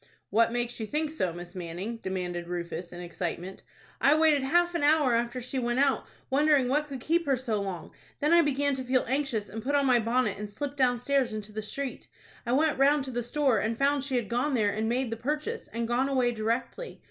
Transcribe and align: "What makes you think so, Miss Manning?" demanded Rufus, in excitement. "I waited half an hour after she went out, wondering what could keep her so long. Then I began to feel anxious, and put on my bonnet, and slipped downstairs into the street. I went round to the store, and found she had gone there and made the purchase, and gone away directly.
"What 0.31 0.51
makes 0.51 0.79
you 0.79 0.87
think 0.87 1.11
so, 1.11 1.31
Miss 1.31 1.53
Manning?" 1.53 1.97
demanded 1.97 2.47
Rufus, 2.47 2.91
in 2.91 3.01
excitement. 3.01 3.61
"I 4.01 4.15
waited 4.15 4.41
half 4.41 4.73
an 4.73 4.81
hour 4.81 5.13
after 5.13 5.39
she 5.43 5.59
went 5.59 5.77
out, 5.77 6.07
wondering 6.31 6.67
what 6.67 6.87
could 6.87 6.99
keep 6.99 7.27
her 7.27 7.37
so 7.37 7.61
long. 7.61 7.91
Then 8.19 8.33
I 8.33 8.41
began 8.41 8.73
to 8.73 8.83
feel 8.83 9.05
anxious, 9.07 9.47
and 9.47 9.61
put 9.61 9.75
on 9.75 9.85
my 9.85 9.99
bonnet, 9.99 10.39
and 10.39 10.49
slipped 10.49 10.77
downstairs 10.77 11.33
into 11.33 11.51
the 11.51 11.61
street. 11.61 12.07
I 12.47 12.51
went 12.51 12.79
round 12.79 13.03
to 13.03 13.11
the 13.11 13.21
store, 13.21 13.59
and 13.59 13.77
found 13.77 14.03
she 14.03 14.15
had 14.15 14.27
gone 14.27 14.55
there 14.55 14.71
and 14.73 14.89
made 14.89 15.11
the 15.11 15.17
purchase, 15.17 15.67
and 15.67 15.87
gone 15.87 16.09
away 16.09 16.31
directly. 16.31 16.99